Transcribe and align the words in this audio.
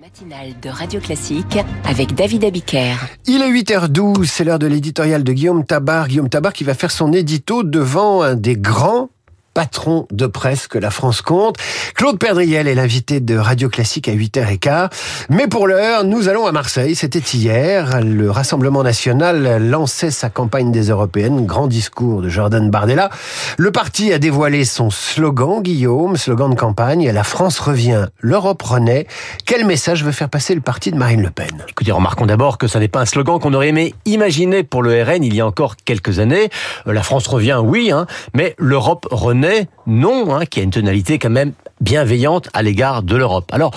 matinale 0.00 0.54
de 0.62 0.68
Radio 0.68 1.00
Classique 1.00 1.58
avec 1.84 2.14
David 2.14 2.44
Abiker. 2.44 2.94
Il 3.26 3.42
est 3.42 3.50
8h12, 3.50 4.26
c'est 4.26 4.44
l'heure 4.44 4.60
de 4.60 4.68
l'éditorial 4.68 5.24
de 5.24 5.32
Guillaume 5.32 5.64
Tabar. 5.64 6.06
Guillaume 6.06 6.28
Tabar 6.28 6.52
qui 6.52 6.62
va 6.62 6.74
faire 6.74 6.92
son 6.92 7.12
édito 7.12 7.64
devant 7.64 8.22
un 8.22 8.36
des 8.36 8.56
grands 8.56 9.10
patron 9.58 10.06
de 10.12 10.28
presse 10.28 10.68
que 10.68 10.78
la 10.78 10.92
France 10.92 11.20
compte. 11.20 11.56
Claude 11.96 12.16
Perdriel 12.16 12.68
est 12.68 12.76
l'invité 12.76 13.18
de 13.18 13.36
Radio 13.36 13.68
Classique 13.68 14.06
à 14.06 14.12
8h15. 14.12 14.88
Mais 15.30 15.48
pour 15.48 15.66
l'heure, 15.66 16.04
nous 16.04 16.28
allons 16.28 16.46
à 16.46 16.52
Marseille. 16.52 16.94
C'était 16.94 17.18
hier. 17.18 18.00
Le 18.04 18.30
Rassemblement 18.30 18.84
National 18.84 19.68
lançait 19.68 20.12
sa 20.12 20.30
campagne 20.30 20.70
des 20.70 20.90
Européennes. 20.90 21.44
Grand 21.44 21.66
discours 21.66 22.22
de 22.22 22.28
Jordan 22.28 22.70
Bardella. 22.70 23.10
Le 23.56 23.72
parti 23.72 24.12
a 24.12 24.20
dévoilé 24.20 24.64
son 24.64 24.90
slogan, 24.90 25.60
Guillaume, 25.60 26.16
slogan 26.16 26.50
de 26.50 26.54
campagne. 26.54 27.10
La 27.10 27.24
France 27.24 27.58
revient, 27.58 28.06
l'Europe 28.20 28.62
renaît. 28.62 29.08
Quel 29.44 29.66
message 29.66 30.04
veut 30.04 30.12
faire 30.12 30.28
passer 30.28 30.54
le 30.54 30.60
parti 30.60 30.92
de 30.92 30.96
Marine 30.96 31.22
Le 31.22 31.30
Pen? 31.30 31.64
Écoutez, 31.68 31.90
remarquons 31.90 32.26
d'abord 32.26 32.58
que 32.58 32.68
ça 32.68 32.78
n'est 32.78 32.86
pas 32.86 33.00
un 33.00 33.06
slogan 33.06 33.40
qu'on 33.40 33.54
aurait 33.54 33.70
aimé 33.70 33.92
imaginer 34.04 34.62
pour 34.62 34.84
le 34.84 35.02
RN 35.02 35.24
il 35.24 35.34
y 35.34 35.40
a 35.40 35.46
encore 35.46 35.74
quelques 35.74 36.20
années. 36.20 36.48
Euh, 36.86 36.92
la 36.92 37.02
France 37.02 37.26
revient, 37.26 37.60
oui, 37.60 37.90
hein, 37.90 38.06
mais 38.34 38.54
l'Europe 38.56 39.08
renaît 39.10 39.47
non, 39.86 40.34
hein, 40.34 40.46
qui 40.46 40.60
a 40.60 40.62
une 40.62 40.70
tonalité 40.70 41.18
quand 41.18 41.30
même 41.30 41.52
bienveillante 41.80 42.48
à 42.52 42.62
l'égard 42.62 43.02
de 43.02 43.16
l'Europe. 43.16 43.50
Alors, 43.52 43.72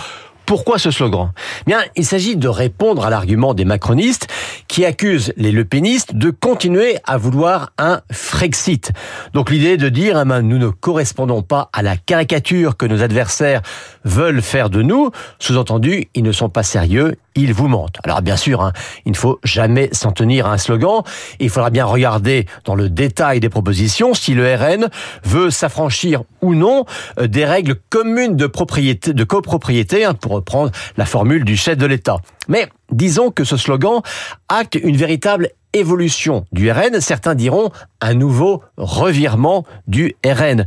pourquoi 0.45 0.79
ce 0.79 0.91
slogan? 0.91 1.31
Bien, 1.65 1.79
il 1.95 2.05
s'agit 2.05 2.35
de 2.35 2.49
répondre 2.49 3.05
à 3.05 3.09
l'argument 3.09 3.53
des 3.53 3.63
macronistes 3.63 4.27
qui 4.67 4.83
accusent 4.83 5.33
les 5.37 5.51
lepénistes 5.51 6.15
de 6.15 6.29
continuer 6.29 6.97
à 7.05 7.17
vouloir 7.17 7.71
un 7.77 8.01
Frexit. 8.11 8.91
Donc 9.33 9.49
l'idée 9.49 9.77
de 9.77 9.87
dire 9.87 10.19
eh 10.19 10.25
ben, 10.27 10.41
nous 10.41 10.57
ne 10.57 10.67
correspondons 10.67 11.41
pas 11.41 11.69
à 11.71 11.81
la 11.83 11.95
caricature 11.95 12.75
que 12.75 12.85
nos 12.85 13.01
adversaires 13.01 13.61
veulent 14.03 14.41
faire 14.41 14.69
de 14.69 14.81
nous, 14.81 15.11
sous-entendu 15.39 16.09
ils 16.15 16.23
ne 16.23 16.33
sont 16.33 16.49
pas 16.49 16.63
sérieux, 16.63 17.15
ils 17.35 17.53
vous 17.53 17.67
mentent. 17.67 17.97
Alors 18.03 18.21
bien 18.21 18.37
sûr, 18.37 18.61
hein, 18.61 18.73
il 19.05 19.11
ne 19.11 19.17
faut 19.17 19.39
jamais 19.43 19.89
s'en 19.91 20.11
tenir 20.11 20.45
à 20.45 20.53
un 20.53 20.57
slogan. 20.57 21.03
Il 21.39 21.49
faudra 21.49 21.69
bien 21.69 21.85
regarder 21.85 22.45
dans 22.65 22.75
le 22.75 22.89
détail 22.89 23.39
des 23.39 23.49
propositions 23.49 24.13
si 24.13 24.33
le 24.33 24.53
RN 24.53 24.89
veut 25.23 25.49
s'affranchir 25.49 26.23
ou 26.41 26.55
non 26.55 26.85
euh, 27.19 27.27
des 27.27 27.45
règles 27.45 27.75
communes 27.89 28.35
de 28.35 28.47
propriété, 28.47 29.13
de 29.13 29.23
copropriété, 29.23 30.05
hein, 30.05 30.13
pour 30.13 30.31
reprendre 30.31 30.71
la 30.97 31.05
formule 31.05 31.45
du 31.45 31.55
chef 31.57 31.77
de 31.77 31.85
l'État. 31.85 32.17
Mais 32.47 32.67
disons 32.91 33.31
que 33.31 33.43
ce 33.43 33.57
slogan 33.57 34.01
acte 34.49 34.75
une 34.75 34.97
véritable 34.97 35.49
évolution 35.73 36.45
du 36.51 36.71
RN, 36.71 36.99
certains 36.99 37.35
diront 37.35 37.71
un 38.01 38.13
nouveau 38.13 38.63
revirement 38.77 39.65
du 39.87 40.15
RN. 40.25 40.65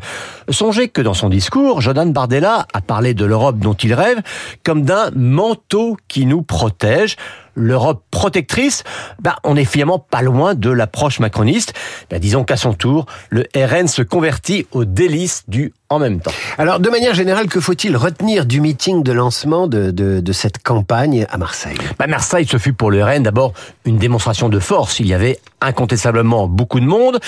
Songez 0.49 0.89
que 0.89 1.01
dans 1.01 1.15
son 1.15 1.29
discours, 1.29 1.81
Jordan 1.81 2.13
Bardella 2.13 2.67
a 2.73 2.81
parlé 2.81 3.15
de 3.15 3.25
l'Europe 3.25 3.59
dont 3.59 3.75
il 3.75 3.95
rêve 3.95 4.23
comme 4.65 4.83
d'un 4.83 5.11
manteau 5.15 5.97
qui 6.09 6.27
nous 6.27 6.43
protège. 6.43 7.17
L'Europe 7.55 8.03
protectrice, 8.11 8.85
bah, 9.21 9.37
on 9.45 9.57
est 9.57 9.65
finalement 9.65 9.99
pas 9.99 10.23
loin 10.23 10.55
de 10.55 10.71
l'approche 10.71 11.21
macroniste. 11.21 11.73
Bah, 12.11 12.19
disons 12.19 12.45
qu'à 12.45 12.57
son 12.57 12.75
tour, 12.75 13.07
le 13.31 13.47
RN 13.57 13.89
se 13.89 14.03
convertit 14.03 14.67
au 14.73 14.85
délice 14.85 15.45
du 15.49 15.73
en 15.91 15.99
même 15.99 16.21
temps. 16.21 16.33
Alors, 16.59 16.81
de 16.81 16.91
manière 16.91 17.15
générale, 17.15 17.47
que 17.47 17.61
faut-il 17.61 17.97
retenir 17.97 18.47
du 18.47 18.61
meeting 18.61 19.03
de 19.03 19.13
lancement 19.13 19.67
de, 19.67 19.91
de, 19.91 20.21
de 20.21 20.33
cette 20.33 20.63
campagne 20.63 21.27
à 21.31 21.37
Marseille? 21.39 21.77
Bah, 21.99 22.07
Marseille, 22.07 22.47
ce 22.47 22.59
fut 22.59 22.73
pour 22.73 22.91
le 22.91 23.05
RN 23.05 23.23
d'abord 23.23 23.53
une 23.85 23.99
démonstration 23.99 24.49
de 24.49 24.59
force. 24.59 24.99
Il 25.01 25.07
y 25.07 25.15
avait 25.15 25.39
incontestablement 25.65 26.49
beaucoup 26.49 26.81
de 26.81 26.87
monde. 26.87 27.21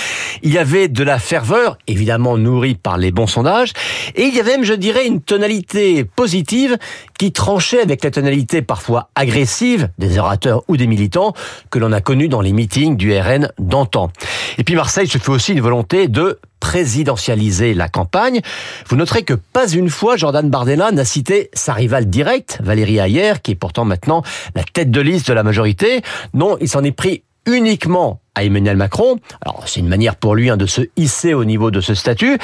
Il 0.42 0.52
y 0.52 0.58
avait 0.58 0.88
de 0.88 1.02
la 1.02 1.18
ferveur, 1.18 1.78
évidemment 1.86 2.38
nourrie 2.38 2.74
par 2.74 2.98
les 2.98 3.10
bons 3.10 3.26
sondages. 3.26 3.72
Et 4.14 4.24
il 4.24 4.34
y 4.34 4.40
avait 4.40 4.56
même, 4.56 4.64
je 4.64 4.74
dirais, 4.74 5.06
une 5.06 5.20
tonalité 5.20 6.04
positive 6.04 6.78
qui 7.18 7.32
tranchait 7.32 7.80
avec 7.80 8.02
la 8.04 8.10
tonalité 8.10 8.62
parfois 8.62 9.10
agressive 9.14 9.90
des 9.98 10.18
orateurs 10.18 10.62
ou 10.68 10.76
des 10.76 10.86
militants 10.86 11.32
que 11.70 11.78
l'on 11.78 11.92
a 11.92 12.00
connus 12.00 12.28
dans 12.28 12.40
les 12.40 12.52
meetings 12.52 12.96
du 12.96 13.16
RN 13.16 13.50
d'antan. 13.58 14.10
Et 14.58 14.64
puis 14.64 14.74
Marseille, 14.74 15.08
ce 15.08 15.18
fut 15.18 15.30
aussi 15.30 15.52
une 15.52 15.60
volonté 15.60 16.08
de 16.08 16.38
présidentialiser 16.60 17.74
la 17.74 17.88
campagne. 17.88 18.40
Vous 18.88 18.96
noterez 18.96 19.22
que 19.22 19.34
pas 19.34 19.68
une 19.68 19.90
fois 19.90 20.16
Jordan 20.16 20.48
Bardella 20.48 20.90
n'a 20.90 21.04
cité 21.04 21.50
sa 21.52 21.72
rivale 21.74 22.06
directe, 22.06 22.58
Valérie 22.62 22.98
Ayer, 22.98 23.34
qui 23.42 23.52
est 23.52 23.56
pourtant 23.56 23.84
maintenant 23.84 24.22
la 24.54 24.64
tête 24.64 24.90
de 24.90 25.00
liste 25.00 25.28
de 25.28 25.34
la 25.34 25.42
majorité. 25.42 26.02
Non, 26.34 26.56
il 26.60 26.68
s'en 26.68 26.82
est 26.82 26.92
pris 26.92 27.22
uniquement 27.46 28.20
à 28.36 28.44
Emmanuel 28.44 28.76
Macron. 28.76 29.16
Alors 29.44 29.64
c'est 29.66 29.80
une 29.80 29.88
manière 29.88 30.14
pour 30.14 30.36
lui 30.36 30.50
hein, 30.50 30.56
de 30.56 30.66
se 30.66 30.82
hisser 30.96 31.34
au 31.34 31.44
niveau 31.44 31.72
de 31.72 31.80
ce 31.80 31.94
statut, 31.94 32.38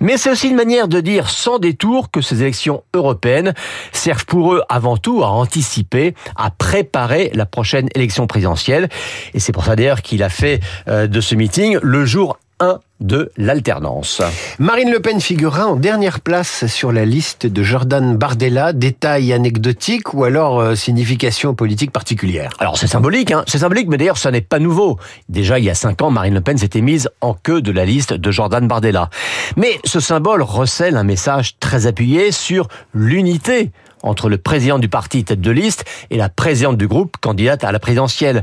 mais 0.00 0.16
c'est 0.16 0.30
aussi 0.30 0.48
une 0.48 0.56
manière 0.56 0.86
de 0.86 1.00
dire 1.00 1.28
sans 1.28 1.58
détour 1.58 2.12
que 2.12 2.20
ces 2.20 2.42
élections 2.42 2.84
européennes 2.94 3.54
servent 3.92 4.26
pour 4.26 4.54
eux 4.54 4.62
avant 4.68 4.96
tout 4.96 5.24
à 5.24 5.28
anticiper, 5.28 6.14
à 6.36 6.50
préparer 6.50 7.30
la 7.34 7.46
prochaine 7.46 7.88
élection 7.94 8.26
présidentielle. 8.26 8.88
Et 9.34 9.40
c'est 9.40 9.52
pour 9.52 9.64
ça 9.64 9.74
d'ailleurs 9.74 10.02
qu'il 10.02 10.22
a 10.22 10.28
fait 10.28 10.60
euh, 10.86 11.06
de 11.06 11.20
ce 11.20 11.34
meeting 11.34 11.78
le 11.82 12.04
jour 12.04 12.38
1 12.60 12.80
de 13.00 13.30
l'alternance. 13.36 14.20
Marine 14.58 14.90
Le 14.90 15.00
Pen 15.00 15.20
figurera 15.20 15.66
en 15.66 15.76
dernière 15.76 16.20
place 16.20 16.66
sur 16.66 16.90
la 16.90 17.04
liste 17.04 17.46
de 17.46 17.62
Jordan 17.62 18.16
Bardella. 18.16 18.72
Détail 18.72 19.32
anecdotique 19.32 20.14
ou 20.14 20.24
alors 20.24 20.60
euh, 20.60 20.74
signification 20.74 21.54
politique 21.54 21.92
particulière? 21.92 22.50
Alors 22.58 22.76
c'est 22.76 22.88
symbolique, 22.88 23.30
hein 23.30 23.44
c'est 23.46 23.58
symbolique, 23.58 23.88
mais 23.88 23.96
d'ailleurs 23.96 24.18
ça 24.18 24.30
n'est 24.30 24.40
pas 24.40 24.58
nouveau. 24.58 24.98
Déjà 25.28 25.58
il 25.58 25.64
y 25.64 25.70
a 25.70 25.74
cinq 25.74 26.02
ans, 26.02 26.10
Marine 26.10 26.34
Le 26.34 26.40
Pen 26.40 26.58
s'était 26.58 26.80
mise 26.80 27.08
en 27.20 27.34
queue 27.34 27.62
de 27.62 27.70
la 27.70 27.84
liste 27.84 28.14
de 28.14 28.30
Jordan 28.30 28.66
Bardella. 28.66 29.10
Mais 29.56 29.78
ce 29.84 30.00
symbole 30.00 30.42
recèle 30.42 30.96
un 30.96 31.04
message 31.04 31.58
très 31.60 31.86
appuyé 31.86 32.32
sur 32.32 32.68
l'unité 32.92 33.70
entre 34.02 34.28
le 34.28 34.38
président 34.38 34.78
du 34.78 34.88
parti 34.88 35.24
tête 35.24 35.40
de 35.40 35.50
liste 35.50 35.84
et 36.10 36.16
la 36.16 36.28
présidente 36.28 36.76
du 36.76 36.86
groupe 36.86 37.16
candidate 37.20 37.64
à 37.64 37.72
la 37.72 37.78
présidentielle. 37.78 38.42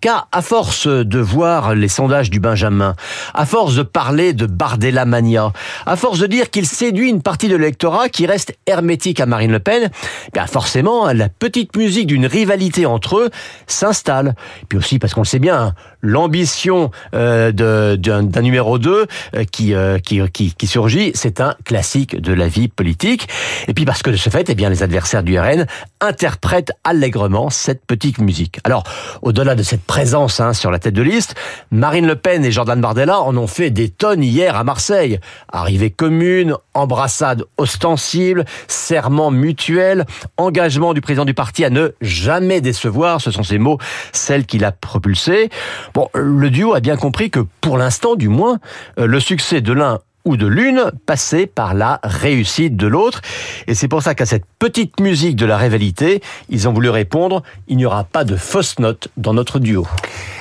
Car 0.00 0.28
à 0.32 0.42
force 0.42 0.86
de 0.86 1.18
voir 1.18 1.74
les 1.74 1.88
sondages 1.88 2.30
du 2.30 2.40
Benjamin, 2.40 2.94
à 3.34 3.46
force 3.46 3.74
de 3.74 3.82
parler 3.82 4.32
de 4.32 4.46
Bardella 4.46 5.04
mania, 5.04 5.52
à 5.86 5.96
force 5.96 6.18
de 6.18 6.26
dire 6.26 6.50
qu'il 6.50 6.66
séduit 6.66 7.10
une 7.10 7.22
partie 7.22 7.48
de 7.48 7.56
l'électorat 7.56 8.08
qui 8.08 8.26
reste 8.26 8.54
hermétique 8.66 9.20
à 9.20 9.26
Marine 9.26 9.52
Le 9.52 9.60
Pen, 9.60 9.90
bien 10.32 10.46
forcément 10.46 11.12
la 11.12 11.28
petite 11.28 11.76
musique 11.76 12.06
d'une 12.06 12.26
rivalité 12.26 12.86
entre 12.86 13.18
eux 13.18 13.30
s'installe. 13.66 14.34
Puis 14.68 14.78
aussi 14.78 14.98
parce 14.98 15.14
qu'on 15.14 15.22
le 15.22 15.26
sait 15.26 15.38
bien, 15.38 15.74
l'ambition 16.04 16.90
euh, 17.14 17.50
d'un 17.50 18.42
numéro 18.42 18.78
2 18.78 19.06
euh, 19.34 19.44
qui, 19.50 19.74
euh, 19.74 19.98
qui, 19.98 20.20
qui, 20.30 20.54
qui 20.54 20.66
surgit, 20.66 21.10
c'est 21.14 21.40
un 21.40 21.56
classique 21.64 22.20
de 22.20 22.32
la 22.32 22.46
vie 22.46 22.68
politique. 22.68 23.28
Et 23.66 23.74
puis 23.74 23.84
parce 23.84 24.02
que 24.02 24.10
de 24.10 24.16
ce 24.16 24.30
fait, 24.30 24.48
eh 24.48 24.54
bien 24.54 24.68
les 24.68 24.82
adversaires 24.82 25.22
du 25.22 25.38
RN 25.38 25.66
interprètent 26.00 26.72
allègrement 26.84 27.50
cette 27.50 27.84
petite 27.86 28.18
musique. 28.18 28.60
Alors, 28.64 28.84
au-delà 29.22 29.54
de 29.54 29.62
cette 29.62 29.82
présence 29.82 30.40
hein, 30.40 30.52
sur 30.52 30.70
la 30.70 30.78
tête 30.78 30.94
de 30.94 31.02
liste, 31.02 31.34
Marine 31.70 32.06
Le 32.06 32.16
Pen 32.16 32.44
et 32.44 32.52
Jordan 32.52 32.80
Bardella 32.80 33.20
en 33.20 33.36
ont 33.36 33.46
fait 33.46 33.70
des 33.70 33.88
tonnes 33.88 34.22
hier 34.22 34.56
à 34.56 34.64
Marseille. 34.64 35.18
Arrivée 35.50 35.90
commune, 35.90 36.56
embrassade 36.74 37.44
ostensible, 37.56 38.44
serment 38.68 39.30
mutuel, 39.30 40.04
engagement 40.36 40.94
du 40.94 41.00
président 41.00 41.24
du 41.24 41.34
parti 41.34 41.64
à 41.64 41.70
ne 41.70 41.90
jamais 42.00 42.60
décevoir, 42.60 43.20
ce 43.20 43.30
sont 43.30 43.42
ces 43.42 43.58
mots, 43.58 43.78
celles 44.12 44.46
qu'il 44.46 44.64
a 44.64 44.72
propulsées. 44.72 45.50
Bon, 45.94 46.08
le 46.14 46.50
duo 46.50 46.74
a 46.74 46.80
bien 46.80 46.96
compris 46.96 47.30
que 47.30 47.40
pour 47.60 47.78
l'instant, 47.78 48.16
du 48.16 48.28
moins, 48.28 48.58
euh, 48.98 49.06
le 49.06 49.20
succès 49.20 49.60
de 49.60 49.72
l'un 49.72 50.00
ou 50.24 50.36
de 50.36 50.46
l'une 50.46 50.90
passait 51.06 51.46
par 51.46 51.74
la 51.74 52.00
réussite 52.02 52.76
de 52.76 52.86
l'autre. 52.86 53.20
Et 53.66 53.74
c'est 53.74 53.88
pour 53.88 54.02
ça 54.02 54.14
qu'à 54.14 54.26
cette 54.26 54.44
petite 54.58 55.00
musique 55.00 55.36
de 55.36 55.46
la 55.46 55.56
rivalité, 55.56 56.22
ils 56.48 56.68
ont 56.68 56.72
voulu 56.72 56.88
répondre, 56.88 57.42
il 57.68 57.76
n'y 57.76 57.86
aura 57.86 58.04
pas 58.04 58.24
de 58.24 58.36
fausse 58.36 58.78
note 58.78 59.08
dans 59.16 59.34
notre 59.34 59.58
duo. 59.58 59.86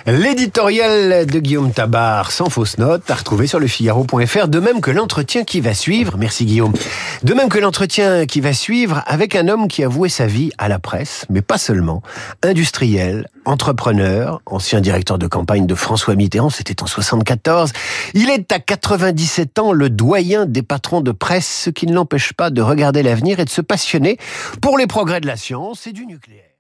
L'éditorial 0.06 1.26
de 1.26 1.40
Guillaume 1.40 1.72
Tabar, 1.72 2.32
sans 2.32 2.50
fausse 2.50 2.78
note, 2.78 3.10
à 3.10 3.16
retrouver 3.16 3.48
sur 3.48 3.60
le 3.60 3.68
Figaro.fr, 3.68 4.48
de 4.48 4.60
même 4.60 4.82
que 4.82 4.92
l'entretien 4.92 5.44
qui 5.44 5.62
va 5.62 5.74
suivre, 5.74 6.18
merci 6.18 6.46
Guillaume, 6.46 6.74
de 7.24 7.34
même 7.34 7.50
que 7.50 7.60
l'entretien 7.60 8.26
qui 8.26 8.42
va 8.42 8.54
suivre 8.54 9.02
avec 9.06 9.36
un 9.36 9.48
homme 9.48 9.68
qui 9.68 9.84
a 9.84 9.88
voué 9.88 10.10
sa 10.10 10.26
vie 10.26 10.52
à 10.58 10.68
la 10.68 10.80
presse, 10.80 11.26
mais 11.30 11.42
pas 11.42 11.58
seulement, 11.58 12.02
industriel, 12.42 13.28
entrepreneur, 13.46 14.42
ancien 14.46 14.82
directeur 14.82 15.18
de 15.18 15.28
campagne 15.28 15.68
de 15.68 15.76
François 15.76 16.16
Mitterrand, 16.16 16.50
c'était 16.50 16.82
en 16.82 16.88
74. 16.88 17.72
Il 18.14 18.30
est 18.30 18.52
à 18.52 18.60
97 18.60 19.60
ans 19.60 19.73
le 19.74 19.90
doyen 19.90 20.46
des 20.46 20.64
patrons 20.64 21.02
de 21.02 21.12
presse, 21.12 21.64
ce 21.66 21.70
qui 21.70 21.88
ne 21.88 21.94
l'empêche 21.94 22.34
pas 22.34 22.50
de 22.50 22.62
regarder 22.62 23.04
l'avenir 23.04 23.40
et 23.40 23.46
de 23.46 23.50
se 23.50 23.62
passionner 23.62 24.18
pour 24.62 24.78
les 24.78 24.88
progrès 24.88 25.22
de 25.22 25.28
la 25.28 25.38
science 25.38 25.88
et 25.88 25.94
du 25.94 26.06
nucléaire. 26.06 26.53